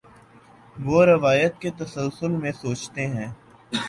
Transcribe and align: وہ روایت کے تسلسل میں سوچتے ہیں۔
وہ 0.75 1.05
روایت 1.05 1.59
کے 1.61 1.69
تسلسل 1.77 2.31
میں 2.31 2.51
سوچتے 2.51 3.07
ہیں۔ 3.07 3.27